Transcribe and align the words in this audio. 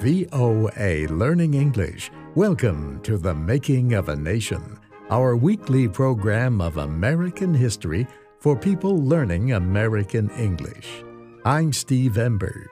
VOA 0.00 1.08
Learning 1.08 1.54
English. 1.54 2.12
Welcome 2.36 3.00
to 3.02 3.18
The 3.18 3.34
Making 3.34 3.94
of 3.94 4.08
a 4.08 4.14
Nation, 4.14 4.78
our 5.10 5.36
weekly 5.36 5.88
program 5.88 6.60
of 6.60 6.76
American 6.76 7.52
history 7.52 8.06
for 8.38 8.54
people 8.54 8.96
learning 8.96 9.54
American 9.54 10.30
English. 10.38 11.02
I'm 11.44 11.72
Steve 11.72 12.16
Ember. 12.16 12.70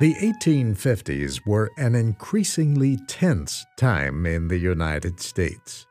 The 0.00 0.14
1850s 0.14 1.46
were 1.46 1.70
an 1.76 1.94
increasingly 1.94 2.96
tense 3.08 3.66
time 3.76 4.24
in 4.24 4.48
the 4.48 4.58
United 4.58 5.20
States. 5.20 5.86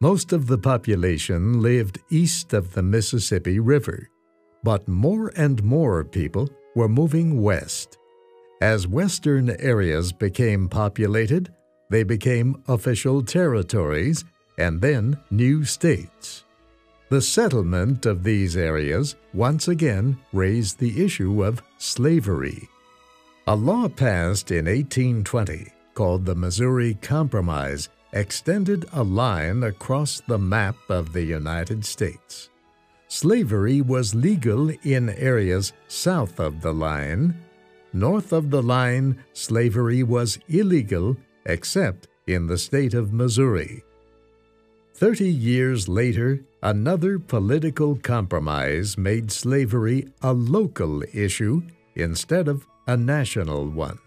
Most 0.00 0.32
of 0.32 0.46
the 0.46 0.58
population 0.58 1.60
lived 1.60 1.98
east 2.08 2.52
of 2.52 2.72
the 2.74 2.84
Mississippi 2.84 3.58
River, 3.58 4.08
but 4.62 4.86
more 4.86 5.32
and 5.34 5.64
more 5.64 6.04
people 6.04 6.48
were 6.74 6.88
moving 6.88 7.42
west. 7.42 7.98
As 8.60 8.86
western 8.86 9.50
areas 9.60 10.12
became 10.12 10.68
populated, 10.68 11.52
they 11.88 12.02
became 12.02 12.62
official 12.68 13.22
territories 13.22 14.24
and 14.58 14.80
then 14.80 15.18
new 15.30 15.64
states. 15.64 16.44
The 17.08 17.22
settlement 17.22 18.06
of 18.06 18.22
these 18.22 18.56
areas 18.56 19.16
once 19.34 19.66
again 19.66 20.18
raised 20.32 20.78
the 20.78 21.04
issue 21.04 21.44
of 21.44 21.62
slavery. 21.78 22.68
A 23.46 23.56
law 23.56 23.88
passed 23.88 24.52
in 24.52 24.66
1820 24.66 25.72
called 25.94 26.24
the 26.24 26.36
Missouri 26.36 26.94
Compromise 27.02 27.88
extended 28.12 28.86
a 28.92 29.02
line 29.02 29.64
across 29.64 30.20
the 30.20 30.38
map 30.38 30.76
of 30.88 31.12
the 31.12 31.24
United 31.24 31.84
States. 31.84 32.50
Slavery 33.12 33.80
was 33.80 34.14
legal 34.14 34.70
in 34.84 35.10
areas 35.10 35.72
south 35.88 36.38
of 36.38 36.60
the 36.60 36.72
line. 36.72 37.34
North 37.92 38.32
of 38.32 38.50
the 38.50 38.62
line, 38.62 39.24
slavery 39.32 40.04
was 40.04 40.38
illegal 40.48 41.16
except 41.44 42.06
in 42.28 42.46
the 42.46 42.56
state 42.56 42.94
of 42.94 43.12
Missouri. 43.12 43.82
Thirty 44.94 45.28
years 45.28 45.88
later, 45.88 46.44
another 46.62 47.18
political 47.18 47.96
compromise 47.96 48.96
made 48.96 49.32
slavery 49.32 50.06
a 50.22 50.32
local 50.32 51.02
issue 51.12 51.62
instead 51.96 52.46
of 52.46 52.64
a 52.86 52.96
national 52.96 53.70
one. 53.70 53.98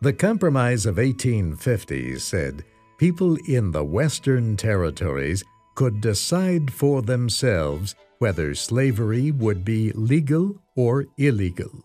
The 0.00 0.14
Compromise 0.14 0.86
of 0.86 0.96
1850 0.96 2.18
said 2.20 2.64
people 2.96 3.36
in 3.46 3.70
the 3.70 3.84
Western 3.84 4.56
Territories 4.56 5.44
could 5.74 6.00
decide 6.00 6.72
for 6.72 7.02
themselves 7.02 7.94
whether 8.24 8.54
slavery 8.54 9.30
would 9.30 9.66
be 9.66 9.92
legal 9.92 10.56
or 10.76 11.04
illegal. 11.18 11.84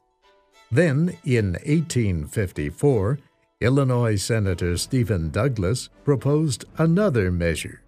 Then, 0.72 1.18
in 1.26 1.58
1854, 1.66 3.20
Illinois 3.59 4.16
Senator 4.16 4.78
Stephen 4.78 5.32
Douglas 5.32 5.90
proposed 6.06 6.64
another 6.78 7.30
measure. 7.30 7.82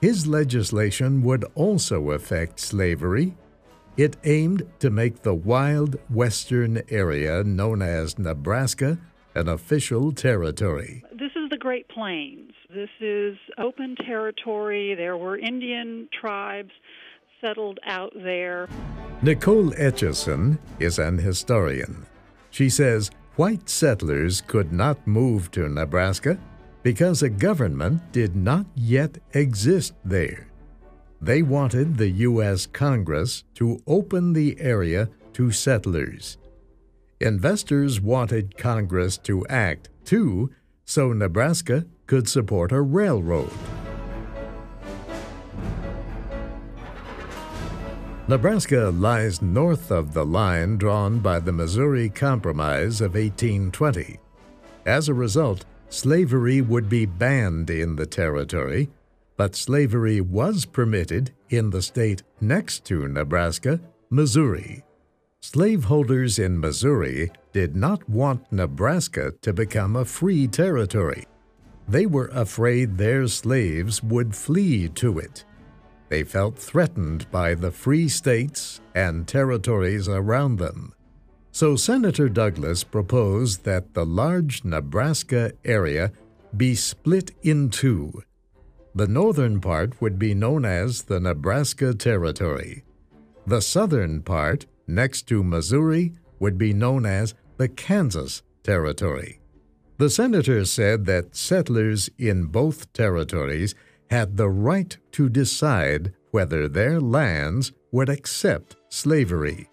His 0.00 0.26
legislation 0.26 1.22
would 1.22 1.44
also 1.54 2.10
affect 2.10 2.58
slavery. 2.58 3.36
It 3.96 4.16
aimed 4.24 4.64
to 4.80 4.90
make 4.90 5.22
the 5.22 5.34
wild 5.34 5.94
western 6.10 6.82
area 6.88 7.44
known 7.44 7.82
as 7.82 8.18
Nebraska 8.18 8.98
an 9.36 9.48
official 9.48 10.10
territory. 10.10 11.04
This 11.12 11.36
is 11.36 11.50
the 11.50 11.56
Great 11.56 11.86
Plains. 11.88 12.50
This 12.68 12.90
is 13.00 13.36
open 13.58 13.94
territory. 13.94 14.96
There 14.96 15.16
were 15.16 15.38
Indian 15.38 16.08
tribes 16.20 16.72
settled 17.40 17.78
out 17.84 18.12
there. 18.14 18.68
Nicole 19.22 19.70
Etcheson 19.72 20.58
is 20.78 20.98
an 20.98 21.18
historian. 21.18 22.06
She 22.50 22.68
says 22.68 23.10
white 23.36 23.68
settlers 23.68 24.40
could 24.40 24.72
not 24.72 25.06
move 25.06 25.50
to 25.52 25.68
Nebraska 25.68 26.38
because 26.82 27.22
a 27.22 27.28
government 27.28 28.00
did 28.12 28.36
not 28.36 28.66
yet 28.74 29.18
exist 29.32 29.94
there. 30.04 30.48
They 31.20 31.42
wanted 31.42 31.96
the 31.96 32.10
U.S. 32.10 32.66
Congress 32.66 33.44
to 33.54 33.80
open 33.86 34.32
the 34.32 34.60
area 34.60 35.08
to 35.32 35.50
settlers. 35.50 36.38
Investors 37.20 38.00
wanted 38.00 38.58
Congress 38.58 39.16
to 39.18 39.46
act, 39.48 39.88
too, 40.04 40.50
so 40.84 41.12
Nebraska 41.12 41.86
could 42.06 42.28
support 42.28 42.70
a 42.70 42.82
railroad. 42.82 43.50
Nebraska 48.28 48.90
lies 48.92 49.40
north 49.40 49.92
of 49.92 50.12
the 50.12 50.26
line 50.26 50.78
drawn 50.78 51.20
by 51.20 51.38
the 51.38 51.52
Missouri 51.52 52.08
Compromise 52.08 53.00
of 53.00 53.14
1820. 53.14 54.18
As 54.84 55.08
a 55.08 55.14
result, 55.14 55.64
slavery 55.90 56.60
would 56.60 56.88
be 56.88 57.06
banned 57.06 57.70
in 57.70 57.94
the 57.94 58.04
territory, 58.04 58.88
but 59.36 59.54
slavery 59.54 60.20
was 60.20 60.64
permitted 60.64 61.32
in 61.50 61.70
the 61.70 61.80
state 61.80 62.24
next 62.40 62.84
to 62.86 63.06
Nebraska, 63.06 63.78
Missouri. 64.10 64.82
Slaveholders 65.40 66.40
in 66.40 66.58
Missouri 66.58 67.30
did 67.52 67.76
not 67.76 68.08
want 68.08 68.50
Nebraska 68.50 69.34
to 69.42 69.52
become 69.52 69.94
a 69.94 70.04
free 70.04 70.48
territory. 70.48 71.26
They 71.86 72.06
were 72.06 72.30
afraid 72.32 72.98
their 72.98 73.28
slaves 73.28 74.02
would 74.02 74.34
flee 74.34 74.88
to 74.88 75.20
it. 75.20 75.44
They 76.08 76.22
felt 76.22 76.56
threatened 76.56 77.30
by 77.30 77.54
the 77.54 77.70
free 77.70 78.08
states 78.08 78.80
and 78.94 79.26
territories 79.26 80.08
around 80.08 80.58
them. 80.58 80.92
So 81.50 81.74
Senator 81.74 82.28
Douglas 82.28 82.84
proposed 82.84 83.64
that 83.64 83.94
the 83.94 84.04
large 84.04 84.64
Nebraska 84.64 85.52
area 85.64 86.12
be 86.56 86.74
split 86.74 87.32
in 87.42 87.70
two. 87.70 88.22
The 88.94 89.06
northern 89.06 89.60
part 89.60 90.00
would 90.00 90.18
be 90.18 90.34
known 90.34 90.64
as 90.64 91.02
the 91.04 91.20
Nebraska 91.20 91.94
Territory. 91.94 92.84
The 93.46 93.60
southern 93.60 94.22
part 94.22 94.66
next 94.86 95.22
to 95.28 95.42
Missouri 95.42 96.12
would 96.38 96.58
be 96.58 96.72
known 96.72 97.06
as 97.06 97.34
the 97.56 97.68
Kansas 97.68 98.42
Territory. 98.62 99.40
The 99.98 100.10
senator 100.10 100.64
said 100.66 101.06
that 101.06 101.34
settlers 101.34 102.10
in 102.18 102.44
both 102.44 102.92
territories 102.92 103.74
had 104.10 104.36
the 104.36 104.48
right 104.48 104.96
to 105.12 105.28
decide 105.28 106.12
whether 106.30 106.68
their 106.68 107.00
lands 107.00 107.72
would 107.92 108.08
accept 108.08 108.76
slavery. 108.88 109.68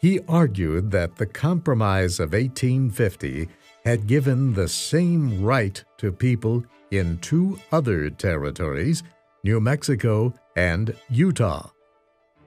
He 0.00 0.20
argued 0.28 0.90
that 0.90 1.16
the 1.16 1.26
Compromise 1.26 2.18
of 2.18 2.32
1850 2.32 3.48
had 3.84 4.06
given 4.06 4.54
the 4.54 4.68
same 4.68 5.42
right 5.42 5.82
to 5.98 6.12
people 6.12 6.64
in 6.90 7.18
two 7.18 7.58
other 7.70 8.10
territories, 8.10 9.02
New 9.44 9.60
Mexico 9.60 10.34
and 10.56 10.94
Utah 11.08 11.70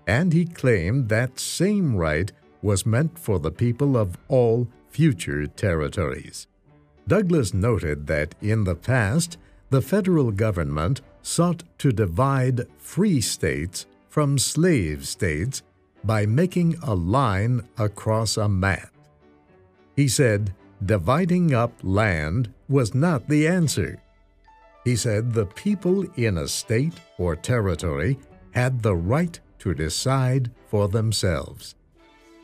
and 0.07 0.33
he 0.33 0.45
claimed 0.45 1.09
that 1.09 1.39
same 1.39 1.95
right 1.95 2.31
was 2.61 2.85
meant 2.85 3.17
for 3.17 3.39
the 3.39 3.51
people 3.51 3.97
of 3.97 4.17
all 4.27 4.67
future 4.89 5.45
territories. 5.47 6.47
Douglas 7.07 7.53
noted 7.53 8.07
that 8.07 8.33
in 8.41 8.63
the 8.63 8.75
past, 8.75 9.37
the 9.75 9.81
federal 9.81 10.31
government 10.31 11.01
sought 11.21 11.61
to 11.77 11.91
divide 11.91 12.65
free 12.77 13.19
states 13.19 13.85
from 14.07 14.39
slave 14.39 15.05
states 15.05 15.63
by 16.05 16.25
making 16.25 16.77
a 16.83 16.95
line 16.95 17.61
across 17.77 18.37
a 18.37 18.47
map. 18.47 18.89
He 19.97 20.07
said 20.07 20.55
dividing 20.85 21.53
up 21.53 21.73
land 21.83 22.53
was 22.69 22.95
not 22.95 23.27
the 23.27 23.49
answer. 23.49 24.01
He 24.85 24.95
said 24.95 25.33
the 25.33 25.45
people 25.45 26.05
in 26.15 26.37
a 26.37 26.47
state 26.47 26.93
or 27.17 27.35
territory 27.35 28.17
had 28.51 28.81
the 28.81 28.95
right 28.95 29.37
to 29.59 29.73
decide 29.73 30.51
for 30.67 30.87
themselves. 30.87 31.75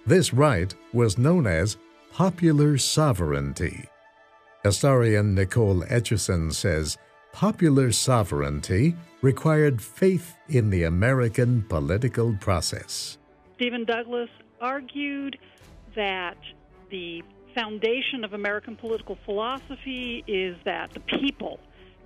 This 0.06 0.34
right 0.34 0.76
was 0.92 1.18
known 1.18 1.48
as 1.48 1.78
popular 2.12 2.78
sovereignty. 2.78 3.86
Historian 4.66 5.34
Nicole 5.34 5.84
Etcheson 5.84 6.54
says 6.54 6.98
popular 7.34 7.92
sovereignty 7.92 8.96
required 9.22 9.82
faith 9.82 10.36
in 10.50 10.70
the 10.70 10.84
American 10.84 11.64
political 11.64 12.36
process. 12.40 13.18
Stephen 13.56 13.86
Douglas 13.86 14.30
argued 14.60 15.38
that 15.96 16.38
the 16.90 17.24
foundation 17.54 18.24
of 18.24 18.34
American 18.34 18.76
political 18.76 19.18
philosophy 19.26 20.24
is 20.28 20.56
that 20.66 20.92
the 20.94 21.00
people 21.00 21.60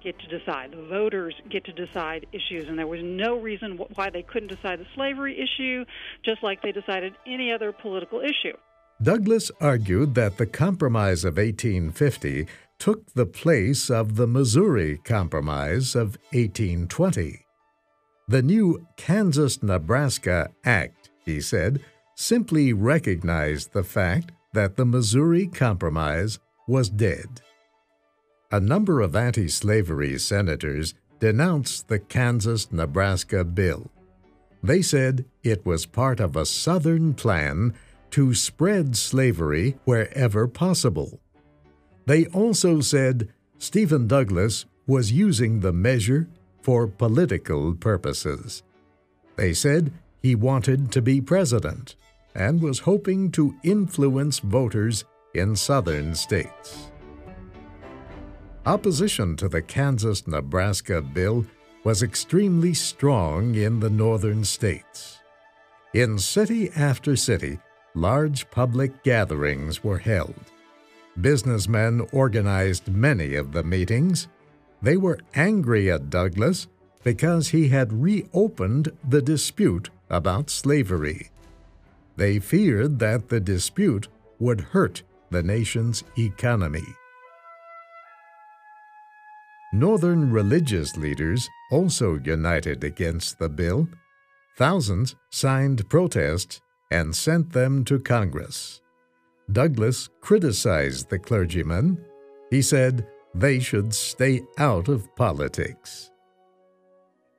get 0.04 0.18
to 0.20 0.40
decide. 0.40 0.72
The 0.72 0.86
voters 0.88 1.34
get 1.50 1.66
to 1.66 1.74
decide 1.74 2.28
issues, 2.32 2.68
and 2.68 2.78
there 2.78 2.88
was 2.88 3.02
no 3.04 3.40
reason 3.40 3.80
why 3.96 4.10
they 4.10 4.22
couldn't 4.22 4.50
decide 4.50 4.80
the 4.80 4.86
slavery 4.96 5.38
issue, 5.40 5.86
just 6.24 6.44
like 6.44 6.62
they 6.62 6.72
decided 6.72 7.14
any 7.26 7.52
other 7.52 7.72
political 7.72 8.22
issue. 8.22 8.56
Douglas 9.02 9.52
argued 9.60 10.16
that 10.16 10.38
the 10.38 10.46
Compromise 10.46 11.26
of 11.26 11.36
1850 11.38 12.48
took 12.80 13.14
the 13.14 13.26
place 13.26 13.90
of 13.90 14.16
the 14.16 14.28
Missouri 14.28 15.00
Compromise 15.04 15.96
of 15.96 16.18
1820. 16.32 17.46
The 18.28 18.42
new 18.42 18.88
Kansas 18.98 19.62
Nebraska 19.62 20.52
Act, 20.64 21.10
he 21.24 21.42
said, 21.42 21.82
simply 22.16 22.74
recognized 22.74 23.74
the 23.74 23.84
fact 23.84 24.32
that 24.54 24.76
the 24.76 24.86
Missouri 24.86 25.48
Compromise 25.48 26.40
was 26.68 26.90
dead. 26.90 27.42
A 28.52 28.60
number 28.60 29.02
of 29.02 29.16
anti 29.16 29.48
slavery 29.48 30.18
senators 30.18 30.94
denounced 31.20 31.88
the 31.88 32.00
Kansas 32.00 32.72
Nebraska 32.72 33.44
bill. 33.44 33.92
They 34.64 34.82
said 34.82 35.26
it 35.44 35.66
was 35.66 35.86
part 35.86 36.20
of 36.20 36.36
a 36.36 36.46
Southern 36.46 37.14
plan 37.14 37.74
to 38.12 38.34
spread 38.34 38.96
slavery 38.96 39.78
wherever 39.86 40.48
possible. 40.48 41.20
They 42.06 42.26
also 42.28 42.82
said 42.82 43.30
Stephen 43.58 44.08
Douglas 44.08 44.66
was 44.88 45.12
using 45.12 45.60
the 45.60 45.74
measure 45.74 46.28
for 46.62 46.88
political 46.88 47.74
purposes. 47.74 48.64
They 49.36 49.54
said 49.54 49.92
he 50.22 50.36
wanted 50.36 50.92
to 50.92 51.02
be 51.02 51.22
president 51.22 51.96
and 52.34 52.62
was 52.62 52.80
hoping 52.80 53.32
to 53.32 53.56
influence 53.64 54.40
voters 54.40 55.06
in 55.34 55.56
southern 55.56 56.16
states. 56.16 56.92
Opposition 58.66 59.36
to 59.38 59.48
the 59.48 59.62
Kansas 59.62 60.28
Nebraska 60.28 61.02
bill 61.02 61.46
was 61.84 62.02
extremely 62.02 62.74
strong 62.74 63.54
in 63.56 63.80
the 63.80 63.90
northern 63.90 64.44
states. 64.44 65.20
In 65.94 66.18
city 66.18 66.72
after 66.72 67.16
city, 67.16 67.60
large 67.94 68.50
public 68.50 69.04
gatherings 69.04 69.84
were 69.84 70.00
held. 70.00 70.34
Businessmen 71.20 72.08
organized 72.12 72.88
many 72.88 73.36
of 73.36 73.52
the 73.52 73.64
meetings. 73.64 74.28
They 74.82 74.98
were 74.98 75.20
angry 75.34 75.90
at 75.92 76.10
Douglas 76.10 76.68
because 77.04 77.50
he 77.50 77.70
had 77.70 78.02
reopened 78.02 78.92
the 79.08 79.22
dispute 79.22 79.90
about 80.10 80.50
slavery. 80.50 81.30
They 82.18 82.40
feared 82.40 83.00
that 83.00 83.30
the 83.30 83.40
dispute 83.40 84.08
would 84.40 84.62
hurt 84.62 85.04
the 85.30 85.44
nation's 85.44 86.04
economy. 86.18 86.86
Northern 89.74 90.32
religious 90.32 90.96
leaders 90.96 91.50
also 91.72 92.20
united 92.24 92.84
against 92.84 93.40
the 93.40 93.50
bill. 93.50 93.90
Thousands 94.58 95.16
signed 95.30 95.90
protests 95.90 96.62
and 96.92 97.16
sent 97.16 97.52
them 97.52 97.84
to 97.86 98.00
Congress. 98.00 98.80
Douglas 99.52 100.10
criticized 100.22 101.10
the 101.10 101.20
clergymen. 101.20 102.04
He 102.50 102.62
said 102.62 103.08
they 103.34 103.60
should 103.60 103.94
stay 103.94 104.42
out 104.58 104.88
of 104.88 105.14
politics. 105.16 106.12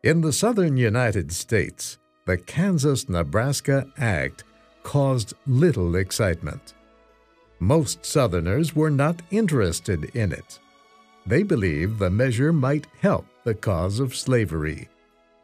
In 0.02 0.20
the 0.20 0.32
southern 0.32 0.76
United 0.76 1.32
States, 1.32 1.98
the 2.26 2.36
Kansas 2.36 3.08
Nebraska 3.08 3.86
Act 3.98 4.44
caused 4.82 5.34
little 5.46 5.96
excitement. 5.96 6.74
Most 7.58 8.04
Southerners 8.04 8.76
were 8.76 8.90
not 8.90 9.22
interested 9.30 10.14
in 10.14 10.32
it. 10.32 10.60
They 11.26 11.42
believed 11.42 11.98
the 11.98 12.10
measure 12.10 12.52
might 12.52 12.86
help 13.00 13.26
the 13.44 13.54
cause 13.54 13.98
of 13.98 14.14
slavery, 14.14 14.88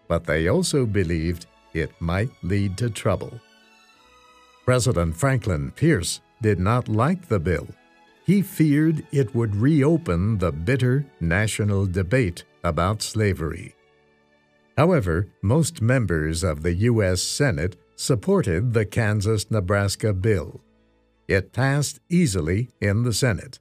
but 0.07 0.25
they 0.25 0.49
also 0.49 0.87
believed 0.87 1.47
it 1.73 1.91
might 2.01 2.31
lead 2.43 2.77
to 2.79 2.91
trouble. 2.91 3.33
President 4.65 5.17
Franklin 5.17 5.73
Pierce 5.73 6.21
did 6.43 6.61
not 6.61 6.89
like 6.89 7.29
the 7.29 7.41
bill. 7.41 7.69
He 8.25 8.43
feared 8.43 9.07
it 9.11 9.35
would 9.35 9.57
reopen 9.57 10.39
the 10.39 10.53
bitter 10.53 11.07
national 11.21 11.87
debate 11.87 12.45
about 12.63 13.03
slavery. 13.03 13.75
However, 14.77 15.29
most 15.43 15.83
members 15.83 16.43
of 16.45 16.63
the 16.63 16.75
U.S. 16.75 17.23
Senate 17.23 17.77
supported 17.97 18.73
the 18.73 18.87
Kansas 18.87 19.51
Nebraska 19.51 20.13
bill. 20.13 20.61
It 21.29 21.53
passed 21.53 22.01
easily 22.09 22.71
in 22.81 23.03
the 23.03 23.13
Senate. 23.13 23.59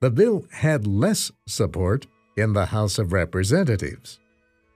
The 0.00 0.10
bill 0.10 0.46
had 0.50 0.86
less 0.86 1.30
support 1.46 2.06
in 2.36 2.54
the 2.54 2.66
House 2.66 2.98
of 2.98 3.12
Representatives. 3.12 4.18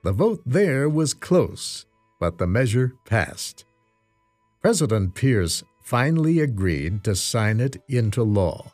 The 0.03 0.13
vote 0.13 0.41
there 0.45 0.87
was 0.87 1.13
close, 1.13 1.85
but 2.19 2.37
the 2.37 2.47
measure 2.47 2.93
passed. 3.05 3.65
President 4.61 5.15
Pierce 5.15 5.63
finally 5.87 6.41
agreed 6.41 7.01
to 7.01 7.15
sign 7.15 7.61
it 7.61 7.77
into 7.87 8.21
law. 8.21 8.73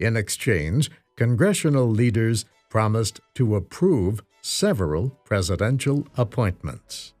In 0.00 0.16
exchange, 0.16 0.90
congressional 1.14 1.88
leaders 1.88 2.44
promised 2.68 3.20
to 3.32 3.54
approve 3.54 4.20
several 4.42 5.10
presidential 5.24 6.04
appointments. 6.16 7.14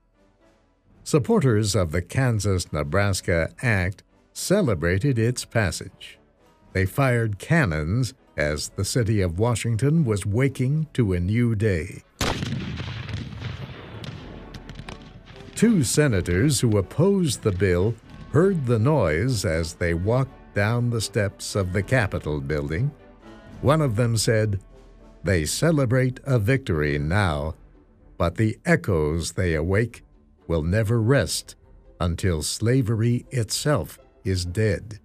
Supporters 1.04 1.76
of 1.76 1.92
the 1.92 2.02
Kansas 2.02 2.72
Nebraska 2.72 3.54
Act 3.62 4.02
celebrated 4.32 5.20
its 5.20 5.44
passage. 5.44 6.18
They 6.72 6.84
fired 6.84 7.38
cannons 7.38 8.12
as 8.36 8.70
the 8.70 8.84
city 8.84 9.20
of 9.20 9.38
Washington 9.38 10.04
was 10.04 10.26
waking 10.26 10.88
to 10.94 11.12
a 11.12 11.20
new 11.20 11.54
day. 11.54 12.02
Two 15.54 15.84
senators 15.84 16.60
who 16.60 16.76
opposed 16.76 17.42
the 17.42 17.52
bill 17.52 17.94
heard 18.36 18.66
the 18.66 18.78
noise 18.78 19.46
as 19.46 19.72
they 19.72 19.94
walked 19.94 20.54
down 20.54 20.90
the 20.90 21.00
steps 21.00 21.56
of 21.56 21.72
the 21.72 21.82
Capitol 21.82 22.38
building. 22.38 22.90
One 23.62 23.80
of 23.80 23.96
them 23.96 24.18
said, 24.18 24.60
They 25.24 25.46
celebrate 25.46 26.20
a 26.24 26.38
victory 26.38 26.98
now, 26.98 27.54
but 28.18 28.34
the 28.34 28.58
echoes 28.66 29.32
they 29.32 29.54
awake 29.54 30.04
will 30.48 30.62
never 30.62 31.00
rest 31.00 31.56
until 31.98 32.42
slavery 32.42 33.24
itself 33.30 33.98
is 34.22 34.44
dead. 34.44 35.00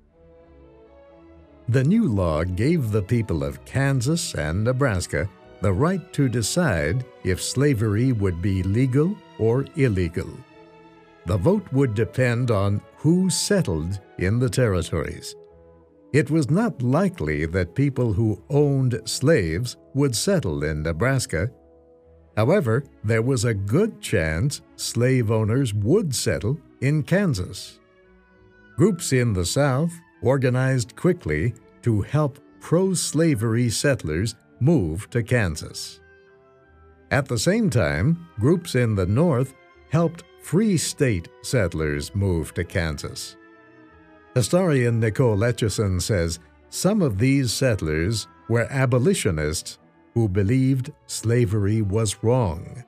The 1.70 1.86
new 1.86 2.10
law 2.10 2.44
gave 2.44 2.92
the 2.92 3.02
people 3.02 3.46
of 3.46 3.64
Kansas 3.64 4.36
and 4.36 4.66
Nebraska 4.66 5.30
the 5.62 5.72
right 5.72 6.12
to 6.12 6.28
decide 6.28 7.06
if 7.24 7.42
slavery 7.42 8.12
would 8.12 8.42
be 8.42 8.62
legal 8.62 9.16
or 9.40 9.66
illegal. 9.78 10.28
The 11.26 11.38
vote 11.38 11.72
would 11.72 11.94
depend 11.94 12.52
on 12.52 12.82
who 12.98 13.30
settled 13.30 14.00
in 14.18 14.40
the 14.40 14.50
territories. 14.50 15.36
It 16.14 16.30
was 16.30 16.50
not 16.50 16.82
likely 16.82 17.46
that 17.46 17.76
people 17.76 18.12
who 18.12 18.44
owned 18.50 19.02
slaves 19.06 19.78
would 19.94 20.16
settle 20.16 20.64
in 20.64 20.84
Nebraska. 20.84 21.52
However, 22.36 22.84
there 23.04 23.22
was 23.22 23.46
a 23.46 23.54
good 23.54 24.02
chance 24.02 24.62
slave 24.76 25.32
owners 25.32 25.74
would 25.74 26.14
settle 26.14 26.60
in 26.82 27.04
Kansas. 27.04 27.80
Groups 28.78 29.14
in 29.14 29.34
the 29.34 29.46
South 29.46 29.94
organized 30.22 30.96
quickly 30.96 31.54
to 31.84 32.02
help 32.02 32.40
pro 32.60 32.94
slavery 32.94 33.70
settlers 33.70 34.36
move 34.60 35.10
to 35.12 35.24
Kansas. 35.24 36.00
At 37.10 37.28
the 37.28 37.40
same 37.40 37.70
time, 37.70 38.28
groups 38.40 38.76
in 38.76 38.96
the 38.96 39.06
North 39.06 39.54
helped 39.90 40.24
free 40.42 40.78
state 40.78 41.30
settlers 41.42 42.14
moved 42.16 42.56
to 42.56 42.64
Kansas. 42.64 43.38
Historian 44.34 45.00
Nicole 45.00 45.38
Etcheson 45.38 46.02
says 46.02 46.40
some 46.70 47.02
of 47.02 47.18
these 47.18 47.52
settlers 47.52 48.28
were 48.50 48.68
abolitionists 48.70 49.78
who 50.14 50.28
believed 50.28 50.92
slavery 51.08 51.82
was 51.82 52.24
wrong, 52.24 52.84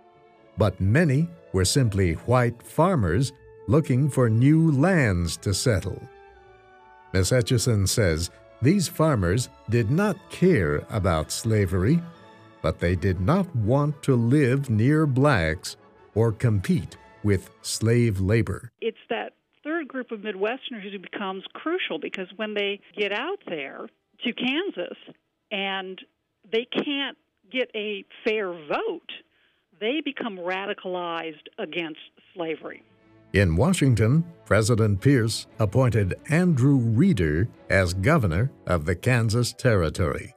but 0.58 0.80
many 0.80 1.28
were 1.54 1.66
simply 1.66 2.14
white 2.14 2.62
farmers 2.64 3.32
looking 3.68 4.10
for 4.10 4.30
new 4.30 4.72
lands 4.72 5.38
to 5.38 5.54
settle. 5.54 6.02
Miss 7.14 7.32
Etcheson 7.32 7.88
says 7.88 8.30
these 8.62 8.88
farmers 8.88 9.50
did 9.70 9.92
not 9.92 10.18
care 10.30 10.86
about 10.90 11.32
slavery, 11.32 12.02
but 12.62 12.80
they 12.80 12.96
did 12.96 13.20
not 13.20 13.54
want 13.56 14.02
to 14.04 14.16
live 14.16 14.70
near 14.70 15.06
blacks 15.06 15.76
or 16.16 16.32
compete 16.32 16.98
with 17.24 17.50
slave 17.62 18.20
labor. 18.20 18.72
It's 18.82 18.98
that 19.10 19.34
third 19.64 19.88
group 19.88 20.12
of 20.12 20.20
Midwesterners 20.20 20.92
who 20.92 21.00
becomes 21.00 21.44
crucial 21.54 22.00
because 22.00 22.28
when 22.36 22.54
they 22.54 22.80
get 22.98 23.12
out 23.12 23.40
there 23.48 23.88
to 24.24 24.34
Kansas 24.34 24.98
and 25.52 26.00
they 26.52 26.66
can't 26.66 27.18
get 27.52 27.70
a 27.76 28.04
fair 28.24 28.52
vote, 28.52 29.12
they 29.80 30.02
become 30.04 30.38
radicalized 30.38 31.48
against 31.58 32.00
slavery. 32.34 32.84
In 33.34 33.56
Washington, 33.56 34.24
President 34.46 35.02
Pierce 35.02 35.48
appointed 35.58 36.14
Andrew 36.30 36.76
Reeder 36.76 37.48
as 37.70 37.94
governor 37.94 38.52
of 38.68 38.86
the 38.86 38.96
Kansas 38.96 39.54
Territory. 39.54 40.36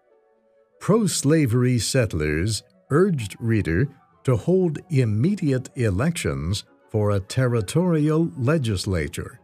Pro 0.81 1.07
slavery 1.07 1.79
settlers 1.79 2.63
urged 2.91 3.37
Reeder 3.39 3.89
to 4.25 4.37
hold 4.37 4.79
immediate 4.89 5.69
elections 5.77 6.65
for 6.97 7.11
a 7.11 7.21
territorial 7.21 8.33
legislature. 8.39 9.39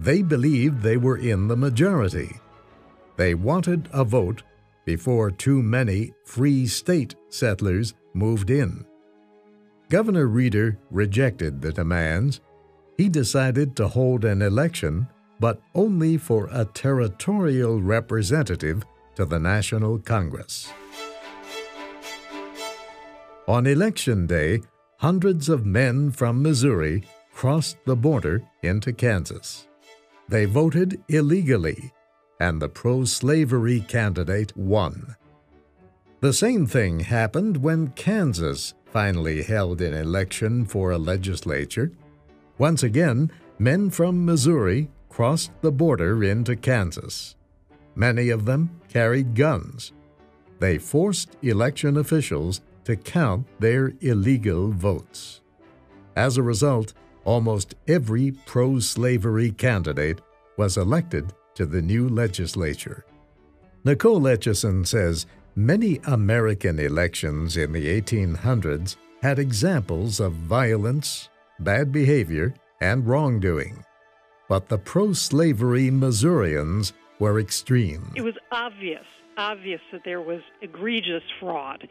They 0.00 0.22
believed 0.22 0.82
they 0.82 0.96
were 0.96 1.18
in 1.18 1.46
the 1.46 1.56
majority. 1.56 2.40
They 3.16 3.36
wanted 3.36 3.88
a 3.92 4.02
vote 4.02 4.42
before 4.84 5.30
too 5.30 5.62
many 5.62 6.14
free 6.24 6.66
state 6.66 7.14
settlers 7.28 7.94
moved 8.12 8.50
in. 8.50 8.84
Governor 9.88 10.26
Reeder 10.26 10.76
rejected 10.90 11.62
the 11.62 11.72
demands 11.72 12.40
he 12.98 13.08
decided 13.08 13.76
to 13.76 13.86
hold 13.86 14.24
an 14.24 14.42
election, 14.42 15.06
but 15.38 15.62
only 15.76 16.16
for 16.16 16.48
a 16.50 16.64
territorial 16.64 17.80
representative 17.80 18.82
to 19.14 19.24
the 19.24 19.38
National 19.38 20.00
Congress. 20.00 20.72
On 23.46 23.64
election 23.64 24.26
day, 24.26 24.62
hundreds 24.98 25.48
of 25.48 25.66
men 25.66 26.10
from 26.10 26.42
Missouri 26.42 27.04
crossed 27.32 27.76
the 27.84 27.96
border 27.96 28.42
into 28.62 28.92
Kansas. 28.92 29.66
They 30.28 30.44
voted 30.44 31.02
illegally, 31.08 31.92
and 32.40 32.60
the 32.60 32.68
pro 32.68 33.04
slavery 33.04 33.80
candidate 33.80 34.56
won. 34.56 35.16
The 36.20 36.32
same 36.32 36.66
thing 36.66 37.00
happened 37.00 37.58
when 37.58 37.88
Kansas 37.88 38.74
finally 38.86 39.42
held 39.42 39.80
an 39.82 39.92
election 39.92 40.64
for 40.64 40.92
a 40.92 40.98
legislature. 40.98 41.92
Once 42.56 42.82
again, 42.82 43.30
men 43.58 43.90
from 43.90 44.24
Missouri 44.24 44.88
crossed 45.08 45.50
the 45.60 45.72
border 45.72 46.24
into 46.24 46.56
Kansas. 46.56 47.36
Many 47.94 48.30
of 48.30 48.44
them 48.44 48.80
carried 48.88 49.34
guns. 49.34 49.92
They 50.60 50.78
forced 50.78 51.36
election 51.42 51.96
officials 51.96 52.62
to 52.84 52.96
count 52.96 53.46
their 53.60 53.92
illegal 54.00 54.70
votes. 54.70 55.40
As 56.16 56.36
a 56.36 56.42
result, 56.42 56.94
almost 57.24 57.74
every 57.88 58.32
pro 58.46 58.78
slavery 58.78 59.50
candidate 59.50 60.20
was 60.56 60.76
elected 60.76 61.32
to 61.54 61.66
the 61.66 61.82
new 61.82 62.08
legislature. 62.08 63.04
Nicole 63.84 64.22
Etcheson 64.22 64.86
says 64.86 65.26
many 65.56 66.00
American 66.06 66.78
elections 66.78 67.56
in 67.56 67.72
the 67.72 68.00
1800s 68.00 68.96
had 69.22 69.38
examples 69.38 70.20
of 70.20 70.32
violence, 70.32 71.28
bad 71.60 71.92
behavior, 71.92 72.54
and 72.80 73.06
wrongdoing. 73.06 73.84
But 74.48 74.68
the 74.68 74.78
pro 74.78 75.12
slavery 75.12 75.90
Missourians 75.90 76.92
were 77.18 77.40
extreme. 77.40 78.12
It 78.14 78.22
was 78.22 78.34
obvious, 78.52 79.06
obvious 79.36 79.80
that 79.92 80.02
there 80.04 80.20
was 80.20 80.40
egregious 80.60 81.22
fraud 81.40 81.88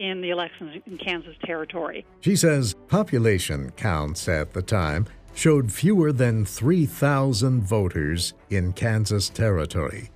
in 0.00 0.22
the 0.22 0.30
elections 0.30 0.82
in 0.86 0.96
Kansas 0.96 1.36
Territory. 1.44 2.04
She 2.22 2.34
says 2.34 2.74
population 2.88 3.70
counts 3.76 4.28
at 4.28 4.52
the 4.52 4.62
time 4.62 5.06
showed 5.34 5.70
fewer 5.70 6.10
than 6.10 6.44
3,000 6.44 7.62
voters 7.62 8.34
in 8.48 8.72
Kansas 8.72 9.28
Territory. 9.28 10.10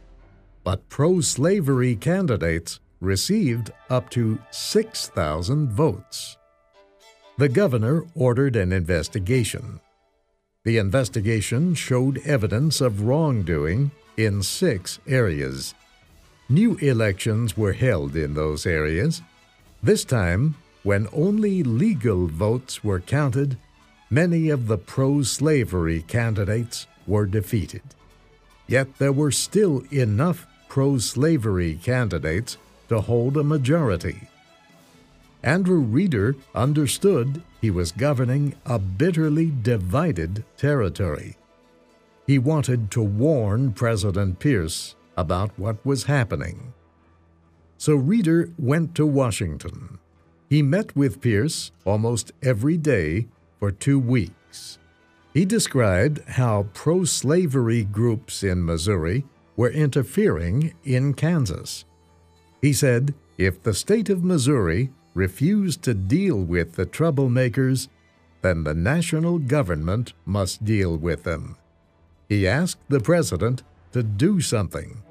But 0.65 0.89
pro 0.89 1.21
slavery 1.21 1.95
candidates 1.95 2.81
received 3.01 3.71
up 3.91 4.09
to 4.11 4.39
6,000 4.51 5.71
votes. 5.71 6.39
The 7.37 7.51
governor 7.51 8.05
ordered 8.15 8.57
an 8.57 8.73
investigation. 8.73 9.81
The 10.65 10.79
investigation 10.79 11.75
showed 11.75 12.19
evidence 12.25 12.81
of 12.81 13.03
wrongdoing 13.03 13.91
in 14.17 14.43
six 14.43 14.99
areas. 15.07 15.75
New 16.49 16.77
elections 16.77 17.57
were 17.57 17.73
held 17.75 18.17
in 18.17 18.33
those 18.35 18.65
areas 18.65 19.21
this 19.85 20.05
time, 20.05 20.55
when 20.83 21.09
only 21.13 21.63
legal 21.63 22.27
votes 22.27 22.83
were 22.83 23.01
counted, 23.01 23.57
many 24.11 24.49
of 24.49 24.67
the 24.67 24.79
pro 24.79 25.23
slavery 25.23 26.03
candidates 26.03 26.87
were 27.07 27.27
defeated. 27.27 27.83
Yet 28.67 28.99
there 28.99 29.13
were 29.13 29.31
still 29.31 29.85
enough 29.91 30.47
pro 30.69 30.99
slavery 30.99 31.79
candidates 31.83 32.57
to 32.89 33.01
hold 33.01 33.37
a 33.37 33.45
majority. 33.45 34.29
Andrew 35.43 35.81
Reeder 35.81 36.37
understood 36.55 37.43
he 37.61 37.71
was 37.71 37.93
governing 37.93 38.55
a 38.65 38.79
bitterly 38.79 39.53
divided 39.63 40.45
territory. 40.57 41.37
He 42.27 42.39
wanted 42.39 42.91
to 42.93 43.03
warn 43.03 43.73
President 43.73 44.39
Pierce 44.39 44.95
about 45.17 45.59
what 45.59 45.85
was 45.85 46.05
happening. 46.05 46.73
So 47.79 47.95
Reeder 47.95 48.51
went 48.59 48.95
to 48.95 49.07
Washington. 49.07 49.99
He 50.49 50.63
met 50.63 50.95
with 50.95 51.21
Pierce 51.21 51.73
almost 51.85 52.33
every 52.43 52.77
day 52.77 53.27
for 53.59 53.71
two 53.71 53.99
weeks. 53.99 54.79
He 55.33 55.45
described 55.45 56.23
how 56.29 56.69
pro 56.75 57.05
slavery 57.05 57.83
groups 57.83 58.43
in 58.45 58.65
Missouri 58.65 59.25
were 59.57 59.71
interfering 59.71 60.75
in 60.85 61.15
Kansas. 61.15 61.85
He 62.63 62.73
said 62.73 63.15
if 63.37 63.63
the 63.63 63.75
state 63.75 64.09
of 64.09 64.23
Missouri 64.25 64.91
refused 65.15 65.83
to 65.83 65.95
deal 65.95 66.37
with 66.37 66.75
the 66.75 66.87
troublemakers, 66.87 67.89
then 68.43 68.65
the 68.65 68.75
national 68.75 69.39
government 69.39 70.13
must 70.25 70.65
deal 70.65 70.97
with 70.97 71.25
them. 71.25 71.57
He 72.29 72.47
asked 72.47 72.81
the 72.89 73.01
president 73.01 73.63
to 73.93 74.03
do 74.03 74.41
something. 74.41 75.03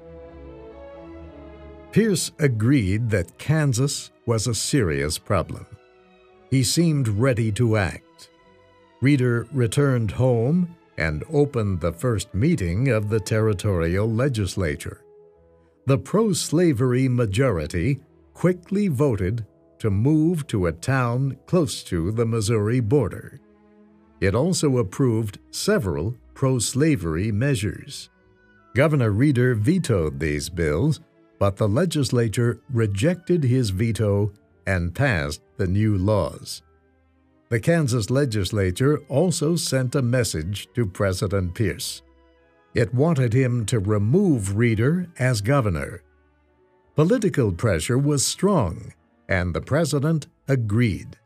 Pierce 1.94 2.32
agreed 2.40 3.08
that 3.10 3.38
Kansas 3.38 4.10
was 4.26 4.48
a 4.48 4.54
serious 4.56 5.16
problem. 5.16 5.64
He 6.50 6.64
seemed 6.64 7.06
ready 7.06 7.52
to 7.52 7.76
act. 7.76 8.30
Reeder 9.00 9.46
returned 9.52 10.10
home 10.10 10.74
and 10.98 11.22
opened 11.32 11.80
the 11.80 11.92
first 11.92 12.34
meeting 12.34 12.88
of 12.88 13.10
the 13.10 13.20
territorial 13.20 14.10
legislature. 14.10 15.02
The 15.86 15.96
pro 15.96 16.32
slavery 16.32 17.08
majority 17.08 18.00
quickly 18.32 18.88
voted 18.88 19.46
to 19.78 19.88
move 19.88 20.48
to 20.48 20.66
a 20.66 20.72
town 20.72 21.38
close 21.46 21.84
to 21.84 22.10
the 22.10 22.26
Missouri 22.26 22.80
border. 22.80 23.38
It 24.20 24.34
also 24.34 24.78
approved 24.78 25.38
several 25.52 26.16
pro 26.34 26.58
slavery 26.58 27.30
measures. 27.30 28.10
Governor 28.74 29.12
Reeder 29.12 29.54
vetoed 29.54 30.18
these 30.18 30.48
bills 30.48 30.98
but 31.44 31.56
the 31.58 31.68
legislature 31.68 32.58
rejected 32.72 33.44
his 33.44 33.68
veto 33.68 34.32
and 34.66 34.94
passed 34.94 35.42
the 35.58 35.66
new 35.66 35.94
laws. 35.94 36.62
The 37.50 37.60
Kansas 37.60 38.08
legislature 38.08 39.00
also 39.10 39.54
sent 39.54 39.94
a 39.94 40.00
message 40.00 40.68
to 40.72 40.86
President 40.86 41.54
Pierce. 41.54 42.00
It 42.74 42.94
wanted 42.94 43.34
him 43.34 43.66
to 43.66 43.78
remove 43.78 44.56
Reeder 44.56 45.06
as 45.18 45.42
governor. 45.42 46.02
Political 46.96 47.52
pressure 47.52 47.98
was 47.98 48.26
strong, 48.26 48.94
and 49.28 49.54
the 49.54 49.60
president 49.60 50.28
agreed. 50.48 51.18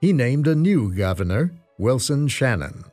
He 0.00 0.12
named 0.12 0.46
a 0.46 0.54
new 0.54 0.94
governor, 0.94 1.50
Wilson 1.76 2.28
Shannon. 2.28 2.84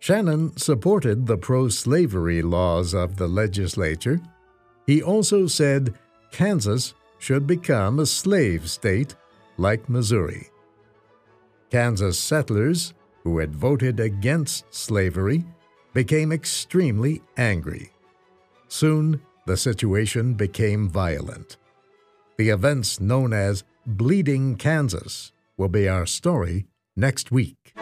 Shannon 0.00 0.54
supported 0.58 1.26
the 1.26 1.38
pro 1.38 1.70
slavery 1.70 2.42
laws 2.42 2.92
of 2.92 3.16
the 3.16 3.26
legislature 3.26 4.20
he 4.88 5.02
also 5.02 5.46
said 5.46 5.92
Kansas 6.32 6.94
should 7.18 7.46
become 7.46 7.98
a 7.98 8.06
slave 8.06 8.70
state 8.70 9.14
like 9.58 9.86
Missouri. 9.86 10.48
Kansas 11.70 12.18
settlers, 12.18 12.94
who 13.22 13.36
had 13.38 13.54
voted 13.54 14.00
against 14.00 14.64
slavery, 14.70 15.44
became 15.92 16.32
extremely 16.32 17.20
angry. 17.36 17.92
Soon, 18.68 19.20
the 19.46 19.58
situation 19.58 20.32
became 20.32 20.88
violent. 20.88 21.58
The 22.38 22.48
events 22.48 22.98
known 22.98 23.34
as 23.34 23.64
Bleeding 23.84 24.56
Kansas 24.56 25.32
will 25.58 25.68
be 25.68 25.86
our 25.86 26.06
story 26.06 26.66
next 26.96 27.30
week. 27.30 27.74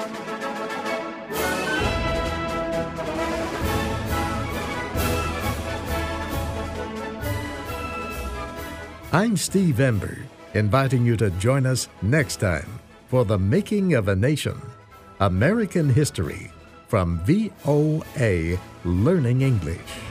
I'm 9.12 9.36
Steve 9.36 9.78
Ember, 9.78 10.18
inviting 10.54 11.06
you 11.06 11.16
to 11.18 11.30
join 11.30 11.64
us 11.64 11.88
next 12.02 12.36
time 12.36 12.80
for 13.06 13.24
The 13.24 13.38
Making 13.38 13.94
of 13.94 14.08
a 14.08 14.16
Nation 14.16 14.60
American 15.20 15.88
History 15.88 16.50
from 16.88 17.20
VOA 17.24 18.58
Learning 18.84 19.42
English. 19.42 20.05